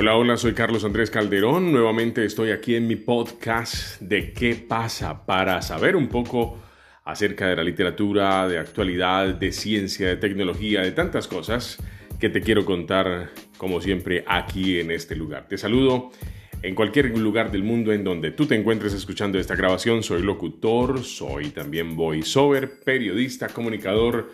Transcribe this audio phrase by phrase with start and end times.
[0.00, 1.72] Hola, hola, soy Carlos Andrés Calderón.
[1.72, 6.58] Nuevamente estoy aquí en mi podcast de qué pasa para saber un poco
[7.04, 11.76] acerca de la literatura, de actualidad, de ciencia, de tecnología, de tantas cosas
[12.18, 13.28] que te quiero contar
[13.58, 15.48] como siempre aquí en este lugar.
[15.48, 16.12] Te saludo
[16.62, 20.02] en cualquier lugar del mundo en donde tú te encuentres escuchando esta grabación.
[20.02, 24.30] Soy locutor, soy también voiceover, periodista, comunicador.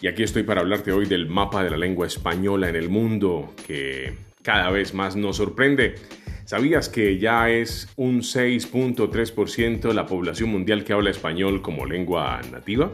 [0.00, 3.52] Y aquí estoy para hablarte hoy del mapa de la lengua española en el mundo
[3.66, 5.96] que cada vez más nos sorprende.
[6.44, 12.92] ¿Sabías que ya es un 6.3% la población mundial que habla español como lengua nativa?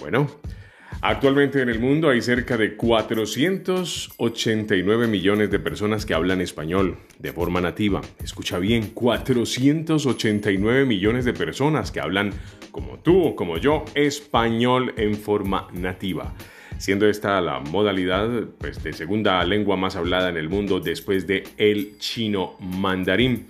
[0.00, 0.26] Bueno,
[1.02, 7.34] actualmente en el mundo hay cerca de 489 millones de personas que hablan español de
[7.34, 8.00] forma nativa.
[8.24, 12.32] Escucha bien, 489 millones de personas que hablan
[12.70, 16.34] como tú o como yo español en forma nativa
[16.82, 18.28] siendo esta la modalidad
[18.58, 23.46] pues, de segunda lengua más hablada en el mundo después de el chino mandarín.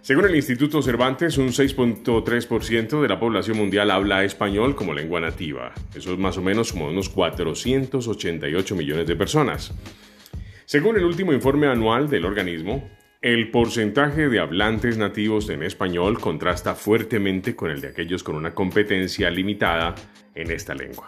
[0.00, 5.72] Según el Instituto Cervantes, un 6.3% de la población mundial habla español como lengua nativa.
[5.94, 9.72] Eso es más o menos como unos 488 millones de personas.
[10.64, 12.90] Según el último informe anual del organismo,
[13.22, 18.52] el porcentaje de hablantes nativos en español contrasta fuertemente con el de aquellos con una
[18.52, 19.94] competencia limitada
[20.34, 21.06] en esta lengua.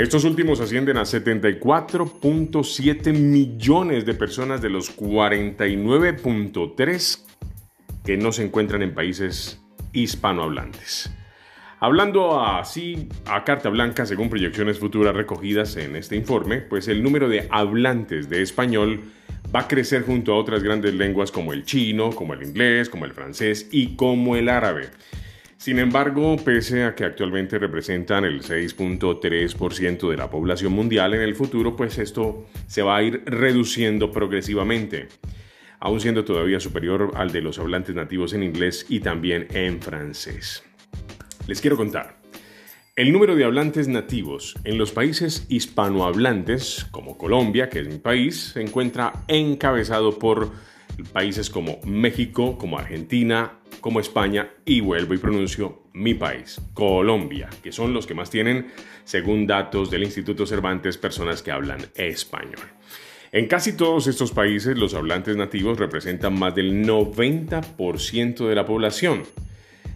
[0.00, 7.26] Estos últimos ascienden a 74.7 millones de personas de los 49.3
[8.02, 9.60] que no se encuentran en países
[9.92, 11.12] hispanohablantes.
[11.80, 17.28] Hablando así a carta blanca, según proyecciones futuras recogidas en este informe, pues el número
[17.28, 19.02] de hablantes de español
[19.54, 23.04] va a crecer junto a otras grandes lenguas como el chino, como el inglés, como
[23.04, 24.88] el francés y como el árabe.
[25.60, 31.34] Sin embargo, pese a que actualmente representan el 6.3% de la población mundial, en el
[31.34, 35.08] futuro pues esto se va a ir reduciendo progresivamente,
[35.78, 40.64] aún siendo todavía superior al de los hablantes nativos en inglés y también en francés.
[41.46, 42.16] Les quiero contar.
[42.96, 48.52] El número de hablantes nativos en los países hispanohablantes, como Colombia, que es mi país,
[48.54, 50.52] se encuentra encabezado por
[51.12, 57.72] países como México, como Argentina, como España y vuelvo y pronuncio mi país, Colombia, que
[57.72, 58.68] son los que más tienen,
[59.04, 62.60] según datos del Instituto Cervantes, personas que hablan español.
[63.32, 69.22] En casi todos estos países los hablantes nativos representan más del 90% de la población.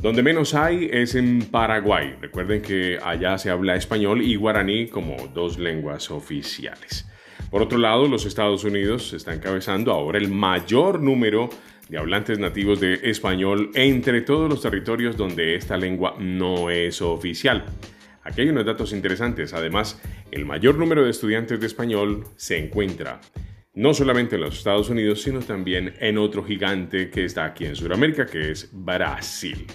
[0.00, 2.14] Donde menos hay es en Paraguay.
[2.20, 7.06] Recuerden que allá se habla español y guaraní como dos lenguas oficiales.
[7.50, 11.50] Por otro lado, los Estados Unidos está encabezando ahora el mayor número
[11.88, 17.64] de hablantes nativos de español entre todos los territorios donde esta lengua no es oficial.
[18.22, 19.54] Aquí hay unos datos interesantes.
[19.54, 20.00] Además,
[20.30, 23.20] el mayor número de estudiantes de español se encuentra
[23.74, 27.76] no solamente en los Estados Unidos, sino también en otro gigante que está aquí en
[27.76, 29.66] Sudamérica, que es Brasil.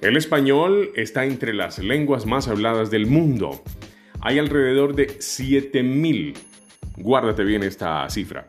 [0.00, 3.62] El español está entre las lenguas más habladas del mundo.
[4.20, 6.34] Hay alrededor de 7.000
[6.96, 8.48] Guárdate bien esta cifra.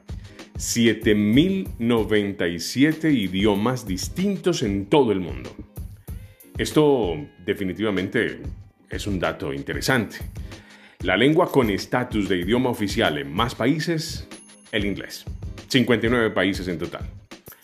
[0.55, 5.53] 7.097 idiomas distintos en todo el mundo.
[6.57, 8.39] Esto definitivamente
[8.89, 10.19] es un dato interesante.
[11.01, 14.25] La lengua con estatus de idioma oficial en más países,
[14.71, 15.25] el inglés.
[15.67, 17.01] 59 países en total.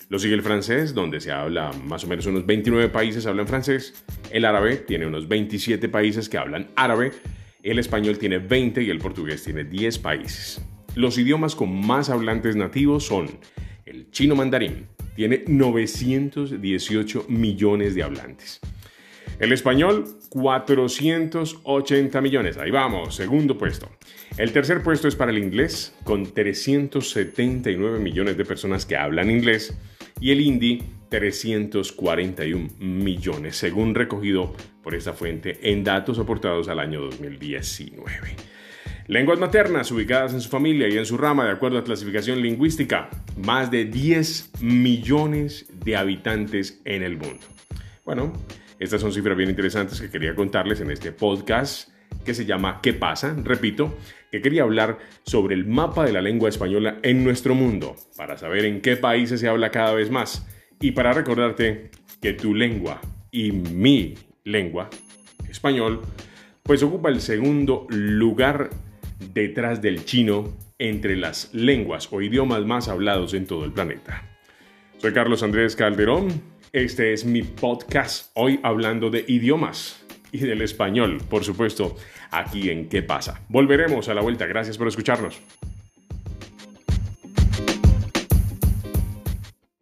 [0.09, 4.03] Lo sigue el francés, donde se habla más o menos unos 29 países hablan francés.
[4.29, 7.13] El árabe tiene unos 27 países que hablan árabe.
[7.63, 10.61] El español tiene 20 y el portugués tiene 10 países.
[10.95, 13.29] Los idiomas con más hablantes nativos son
[13.85, 18.59] el chino mandarín, tiene 918 millones de hablantes.
[19.39, 22.57] El español, 480 millones.
[22.57, 23.89] Ahí vamos, segundo puesto.
[24.37, 29.75] El tercer puesto es para el inglés, con 379 millones de personas que hablan inglés.
[30.19, 34.53] Y el hindi, 341 millones, según recogido
[34.83, 38.35] por esta fuente en datos aportados al año 2019.
[39.11, 43.09] Lenguas maternas ubicadas en su familia y en su rama de acuerdo a clasificación lingüística.
[43.35, 47.41] Más de 10 millones de habitantes en el mundo.
[48.05, 48.31] Bueno,
[48.79, 51.89] estas son cifras bien interesantes que quería contarles en este podcast
[52.23, 53.35] que se llama ¿Qué pasa?
[53.43, 53.97] Repito,
[54.31, 58.63] que quería hablar sobre el mapa de la lengua española en nuestro mundo, para saber
[58.63, 60.47] en qué países se habla cada vez más
[60.79, 61.91] y para recordarte
[62.21, 64.13] que tu lengua y mi
[64.45, 64.89] lengua,
[65.49, 65.99] español,
[66.63, 68.69] pues ocupa el segundo lugar
[69.33, 74.23] detrás del chino entre las lenguas o idiomas más hablados en todo el planeta.
[74.97, 76.29] Soy Carlos Andrés Calderón,
[76.73, 81.95] este es mi podcast hoy hablando de idiomas y del español, por supuesto,
[82.31, 83.41] aquí en ¿Qué pasa?
[83.49, 85.41] Volveremos a la vuelta, gracias por escucharnos.